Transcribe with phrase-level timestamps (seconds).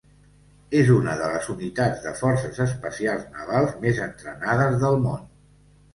[0.79, 5.23] És una de les unitats de forces especials navals més entrenades del món.